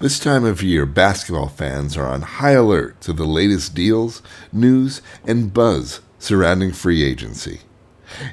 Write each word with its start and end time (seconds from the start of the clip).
This 0.00 0.18
time 0.18 0.44
of 0.44 0.60
year, 0.60 0.86
basketball 0.86 1.48
fans 1.48 1.96
are 1.96 2.08
on 2.08 2.22
high 2.22 2.50
alert 2.50 3.00
to 3.02 3.12
the 3.12 3.24
latest 3.24 3.76
deals, 3.76 4.22
news, 4.52 5.00
and 5.24 5.54
buzz 5.54 6.00
surrounding 6.18 6.72
free 6.72 7.04
agency. 7.04 7.60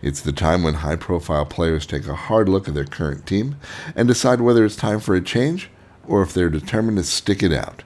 It's 0.01 0.21
the 0.21 0.31
time 0.31 0.63
when 0.63 0.75
high 0.75 0.95
profile 0.95 1.45
players 1.45 1.85
take 1.85 2.07
a 2.07 2.15
hard 2.15 2.49
look 2.49 2.67
at 2.67 2.73
their 2.73 2.83
current 2.85 3.27
team 3.27 3.57
and 3.95 4.07
decide 4.07 4.41
whether 4.41 4.65
it's 4.65 4.75
time 4.75 4.99
for 4.99 5.13
a 5.13 5.21
change 5.21 5.69
or 6.07 6.23
if 6.23 6.33
they're 6.33 6.49
determined 6.49 6.97
to 6.97 7.03
stick 7.03 7.43
it 7.43 7.53
out. 7.53 7.83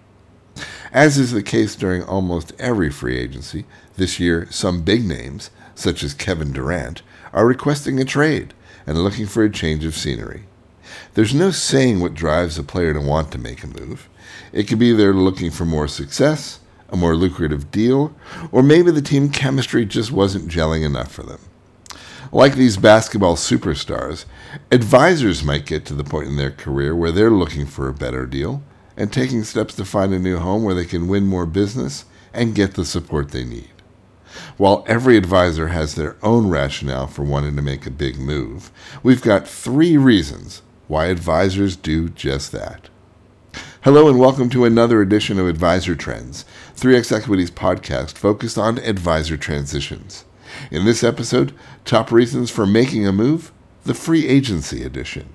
As 0.93 1.17
is 1.17 1.33
the 1.33 1.43
case 1.43 1.75
during 1.75 2.01
almost 2.01 2.53
every 2.57 2.89
free 2.89 3.17
agency, 3.17 3.65
this 3.97 4.21
year 4.21 4.47
some 4.51 4.83
big 4.83 5.03
names, 5.03 5.51
such 5.75 6.01
as 6.01 6.13
Kevin 6.13 6.53
Durant, 6.53 7.01
are 7.33 7.45
requesting 7.45 7.99
a 7.99 8.05
trade 8.05 8.53
and 8.87 9.03
looking 9.03 9.25
for 9.25 9.43
a 9.43 9.49
change 9.49 9.83
of 9.83 9.97
scenery. 9.97 10.45
There's 11.13 11.33
no 11.33 11.51
saying 11.51 11.99
what 11.99 12.13
drives 12.13 12.57
a 12.57 12.63
player 12.63 12.93
to 12.93 12.99
want 12.99 13.31
to 13.31 13.37
make 13.37 13.63
a 13.63 13.67
move. 13.67 14.09
It 14.51 14.67
could 14.67 14.79
be 14.79 14.91
they're 14.91 15.13
looking 15.13 15.51
for 15.51 15.65
more 15.65 15.87
success, 15.87 16.59
a 16.89 16.95
more 16.95 17.15
lucrative 17.15 17.71
deal, 17.71 18.15
or 18.51 18.63
maybe 18.63 18.91
the 18.91 19.01
team 19.01 19.29
chemistry 19.29 19.85
just 19.85 20.11
wasn't 20.11 20.49
gelling 20.49 20.85
enough 20.85 21.11
for 21.11 21.23
them. 21.23 21.39
Like 22.31 22.55
these 22.55 22.77
basketball 22.77 23.35
superstars, 23.35 24.25
advisors 24.71 25.43
might 25.43 25.65
get 25.65 25.85
to 25.85 25.93
the 25.93 26.03
point 26.03 26.27
in 26.27 26.37
their 26.37 26.51
career 26.51 26.95
where 26.95 27.11
they're 27.11 27.29
looking 27.29 27.65
for 27.65 27.87
a 27.87 27.93
better 27.93 28.25
deal 28.25 28.63
and 28.97 29.11
taking 29.11 29.43
steps 29.43 29.75
to 29.75 29.85
find 29.85 30.13
a 30.13 30.19
new 30.19 30.37
home 30.37 30.63
where 30.63 30.75
they 30.75 30.85
can 30.85 31.07
win 31.07 31.25
more 31.25 31.45
business 31.45 32.05
and 32.33 32.55
get 32.55 32.73
the 32.73 32.85
support 32.85 33.31
they 33.31 33.43
need. 33.43 33.69
While 34.57 34.83
every 34.87 35.17
advisor 35.17 35.67
has 35.67 35.95
their 35.95 36.17
own 36.21 36.49
rationale 36.49 37.07
for 37.07 37.23
wanting 37.23 37.55
to 37.55 37.61
make 37.61 37.85
a 37.85 37.91
big 37.91 38.17
move, 38.17 38.71
we've 39.01 39.21
got 39.21 39.47
three 39.47 39.95
reasons 39.95 40.61
why 40.87 41.07
advisors 41.07 41.75
do 41.75 42.09
just 42.09 42.51
that. 42.51 42.89
Hello 43.81 44.07
and 44.07 44.19
welcome 44.19 44.49
to 44.51 44.65
another 44.65 45.01
edition 45.01 45.39
of 45.39 45.47
Advisor 45.47 45.95
Trends, 45.95 46.45
3X 46.75 47.11
Equity's 47.11 47.49
podcast 47.49 48.17
focused 48.17 48.57
on 48.57 48.77
advisor 48.79 49.37
transitions. 49.37 50.25
In 50.69 50.85
this 50.85 51.03
episode, 51.03 51.53
top 51.85 52.11
reasons 52.11 52.51
for 52.51 52.67
making 52.67 53.07
a 53.07 53.11
move, 53.11 53.51
the 53.83 53.95
free 53.95 54.27
agency 54.27 54.83
edition. 54.83 55.33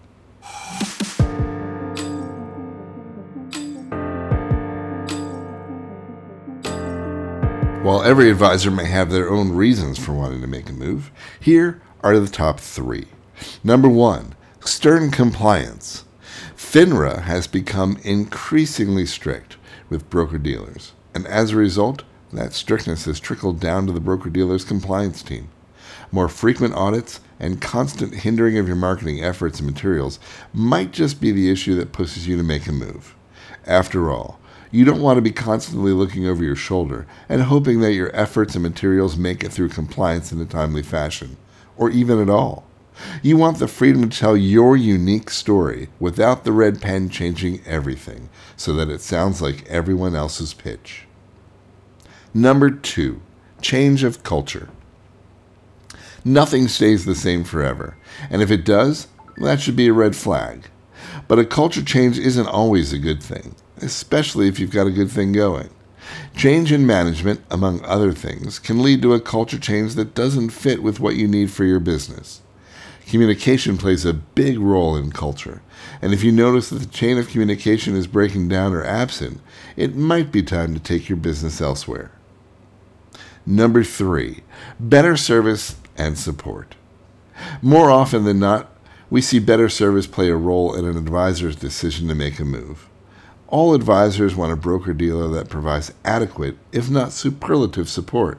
While 7.83 8.03
every 8.03 8.31
advisor 8.31 8.71
may 8.71 8.85
have 8.85 9.11
their 9.11 9.31
own 9.31 9.53
reasons 9.53 9.99
for 9.99 10.13
wanting 10.13 10.43
to 10.43 10.47
make 10.47 10.69
a 10.69 10.73
move, 10.73 11.11
here 11.41 11.83
are 12.03 12.19
the 12.21 12.29
top 12.29 12.61
three. 12.61 13.09
Number 13.65 13.89
one, 13.89 14.35
Stern 14.65 15.11
compliance. 15.11 16.05
FINRA 16.55 17.23
has 17.23 17.47
become 17.47 17.99
increasingly 18.05 19.07
strict 19.07 19.57
with 19.89 20.11
broker 20.11 20.37
dealers, 20.37 20.93
and 21.15 21.27
as 21.27 21.51
a 21.51 21.57
result, 21.57 22.05
that 22.31 22.53
strictness 22.53 23.07
has 23.07 23.19
trickled 23.19 23.59
down 23.59 23.87
to 23.87 23.93
the 23.93 24.01
broker 24.01 24.29
dealer's 24.29 24.65
compliance 24.65 25.23
team. 25.23 25.49
More 26.13 26.29
frequent 26.29 26.75
audits 26.75 27.21
and 27.41 27.63
constant 27.63 28.17
hindering 28.17 28.59
of 28.59 28.67
your 28.67 28.77
marketing 28.77 29.25
efforts 29.25 29.61
and 29.61 29.69
materials 29.69 30.21
might 30.53 30.93
just 30.93 31.23
be 31.23 31.33
the 31.33 31.51
issue 31.51 31.75
that 31.77 31.93
pushes 31.93 32.29
you 32.29 32.37
to 32.37 32.43
make 32.43 32.67
a 32.67 32.73
move. 32.73 33.17
After 33.67 34.11
all, 34.11 34.39
you 34.71 34.85
don't 34.85 35.01
want 35.01 35.17
to 35.17 35.23
be 35.23 35.33
constantly 35.33 35.93
looking 35.93 36.27
over 36.27 36.45
your 36.45 36.55
shoulder 36.55 37.07
and 37.31 37.43
hoping 37.43 37.81
that 37.81 37.95
your 37.95 38.15
efforts 38.15 38.55
and 38.55 38.63
materials 38.63 39.17
make 39.17 39.43
it 39.43 39.53
through 39.53 39.71
compliance 39.71 40.33
in 40.33 40.41
a 40.41 40.45
timely 40.45 40.83
fashion, 40.83 41.39
or 41.79 41.89
even 41.89 42.21
at 42.21 42.29
all. 42.29 42.67
You 43.23 43.37
want 43.37 43.59
the 43.59 43.69
freedom 43.69 44.09
to 44.09 44.19
tell 44.19 44.37
your 44.37 44.77
unique 44.77 45.31
story 45.31 45.89
without 45.99 46.45
the 46.45 46.53
red 46.53 46.81
pen 46.81 47.09
changing 47.09 47.61
everything 47.67 48.29
so 48.57 48.73
that 48.75 48.91
it 48.91 49.01
sounds 49.01 49.41
like 49.41 49.67
everyone 49.69 50.15
else's 50.15 50.55
pitch. 50.55 51.07
Number 52.33 52.71
two, 52.71 53.21
change 53.61 54.05
of 54.05 54.23
culture. 54.23 54.69
Nothing 56.25 56.69
stays 56.69 57.05
the 57.05 57.15
same 57.15 57.45
forever, 57.45 57.97
and 58.29 58.43
if 58.43 58.51
it 58.51 58.65
does, 58.65 59.09
that 59.39 59.61
should 59.61 59.77
be 59.77 59.89
a 59.89 59.93
red 59.93 60.15
flag. 60.15 60.69
But 61.29 61.39
a 61.39 61.47
culture 61.47 61.83
change 61.83 62.19
isn't 62.19 62.47
always 62.47 62.93
a 62.93 62.99
good 62.99 63.23
thing, 63.23 63.55
especially 63.79 64.47
if 64.49 64.61
you've 64.61 64.71
got 64.71 64.87
a 64.87 64.93
good 64.93 65.11
thing 65.11 65.33
going. 65.33 65.71
Change 66.37 66.73
in 66.73 66.87
management, 66.87 67.41
among 67.51 67.85
other 67.85 68.13
things, 68.13 68.59
can 68.59 68.83
lead 68.83 69.03
to 69.03 69.15
a 69.15 69.21
culture 69.21 69.59
change 69.59 69.95
that 69.95 70.15
doesn't 70.15 70.51
fit 70.51 70.83
with 70.83 71.01
what 71.01 71.17
you 71.17 71.27
need 71.27 71.51
for 71.51 71.65
your 71.65 71.81
business. 71.81 72.43
Communication 73.11 73.77
plays 73.77 74.05
a 74.05 74.15
big 74.15 74.61
role 74.61 74.95
in 74.95 75.11
culture, 75.11 75.63
and 76.01 76.15
if 76.15 76.23
you 76.23 76.31
notice 76.31 76.71
that 76.71 76.79
the 76.79 76.87
chain 76.87 77.19
of 77.19 77.27
communication 77.27 77.97
is 77.97 78.07
breaking 78.07 78.47
down 78.47 78.73
or 78.73 78.85
absent, 78.85 79.41
it 79.77 79.97
might 79.97 80.31
be 80.31 80.45
time 80.45 80.75
to 80.75 80.81
take 80.81 81.09
your 81.09 81.17
business 81.17 81.61
elsewhere. 81.61 82.13
Number 83.45 83.83
three, 83.83 84.45
better 84.79 85.17
service 85.17 85.75
and 85.99 86.17
support. 86.17 86.77
More 87.61 87.91
often 87.91 88.23
than 88.23 88.39
not, 88.39 88.71
we 89.11 89.21
see 89.21 89.41
better 89.41 89.69
service 89.69 90.07
play 90.07 90.31
a 90.31 90.37
role 90.37 90.73
in 90.77 90.85
an 90.85 90.97
advisor's 90.97 91.57
decision 91.57 92.07
to 92.07 92.15
make 92.15 92.39
a 92.39 92.45
move. 92.45 92.89
All 93.49 93.75
advisors 93.75 94.37
want 94.37 94.53
a 94.53 94.57
broker 94.57 94.93
dealer 94.93 95.27
that 95.31 95.49
provides 95.49 95.93
adequate, 96.05 96.59
if 96.71 96.89
not 96.89 97.11
superlative, 97.11 97.89
support. 97.89 98.39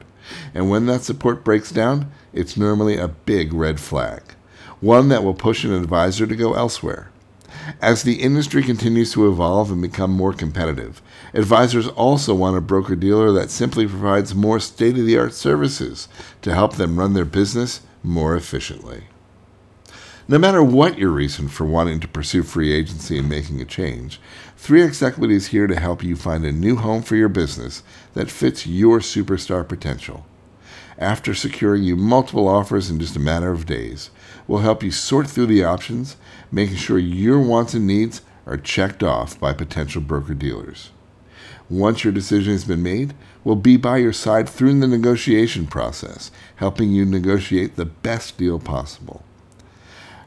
And 0.54 0.70
when 0.70 0.86
that 0.86 1.02
support 1.02 1.44
breaks 1.44 1.70
down, 1.70 2.10
it's 2.32 2.56
normally 2.56 2.96
a 2.96 3.08
big 3.08 3.52
red 3.52 3.78
flag 3.78 4.22
one 4.82 5.08
that 5.08 5.24
will 5.24 5.32
push 5.32 5.64
an 5.64 5.72
advisor 5.72 6.26
to 6.26 6.36
go 6.36 6.52
elsewhere. 6.54 7.08
As 7.80 8.02
the 8.02 8.20
industry 8.20 8.62
continues 8.62 9.12
to 9.12 9.28
evolve 9.28 9.70
and 9.70 9.80
become 9.80 10.10
more 10.10 10.32
competitive, 10.32 11.00
advisors 11.32 11.86
also 11.86 12.34
want 12.34 12.56
a 12.56 12.60
broker 12.60 12.96
dealer 12.96 13.30
that 13.32 13.50
simply 13.50 13.86
provides 13.86 14.34
more 14.34 14.58
state 14.58 14.98
of 14.98 15.06
the 15.06 15.16
art 15.16 15.34
services 15.34 16.08
to 16.42 16.52
help 16.52 16.74
them 16.74 16.98
run 16.98 17.14
their 17.14 17.24
business 17.24 17.82
more 18.02 18.34
efficiently. 18.34 19.04
No 20.26 20.38
matter 20.38 20.62
what 20.62 20.98
your 20.98 21.10
reason 21.10 21.46
for 21.46 21.64
wanting 21.64 22.00
to 22.00 22.08
pursue 22.08 22.42
free 22.42 22.72
agency 22.72 23.18
and 23.18 23.28
making 23.28 23.60
a 23.60 23.64
change, 23.64 24.20
3X 24.58 25.00
Equity 25.00 25.34
is 25.34 25.48
here 25.48 25.68
to 25.68 25.78
help 25.78 26.02
you 26.02 26.16
find 26.16 26.44
a 26.44 26.50
new 26.50 26.74
home 26.74 27.02
for 27.02 27.14
your 27.14 27.28
business 27.28 27.84
that 28.14 28.30
fits 28.30 28.66
your 28.66 28.98
superstar 28.98 29.66
potential. 29.68 30.24
After 30.98 31.34
securing 31.34 31.82
you 31.82 31.96
multiple 31.96 32.48
offers 32.48 32.90
in 32.90 32.98
just 32.98 33.16
a 33.16 33.20
matter 33.20 33.50
of 33.50 33.66
days, 33.66 34.10
We'll 34.46 34.60
help 34.60 34.82
you 34.82 34.90
sort 34.90 35.28
through 35.28 35.46
the 35.46 35.64
options, 35.64 36.16
making 36.50 36.76
sure 36.76 36.98
your 36.98 37.40
wants 37.40 37.74
and 37.74 37.86
needs 37.86 38.22
are 38.46 38.56
checked 38.56 39.02
off 39.02 39.38
by 39.38 39.52
potential 39.52 40.02
broker 40.02 40.34
dealers. 40.34 40.90
Once 41.70 42.04
your 42.04 42.12
decision 42.12 42.52
has 42.52 42.64
been 42.64 42.82
made, 42.82 43.14
we'll 43.44 43.56
be 43.56 43.76
by 43.76 43.96
your 43.96 44.12
side 44.12 44.48
through 44.48 44.78
the 44.78 44.86
negotiation 44.86 45.66
process, 45.66 46.30
helping 46.56 46.90
you 46.90 47.06
negotiate 47.06 47.76
the 47.76 47.84
best 47.84 48.36
deal 48.36 48.58
possible. 48.58 49.24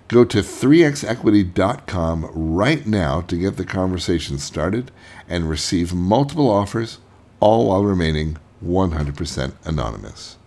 Go 0.08 0.24
to 0.24 0.40
3xequity.com 0.40 2.32
right 2.34 2.86
now 2.86 3.22
to 3.22 3.38
get 3.38 3.58
the 3.58 3.66
conversation 3.66 4.38
started 4.38 4.92
and 5.28 5.50
receive 5.50 5.94
multiple 5.94 6.50
offers, 6.50 7.00
all 7.40 7.68
while 7.68 7.84
remaining 7.84 8.38
100% 8.64 9.54
anonymous. 9.66 10.38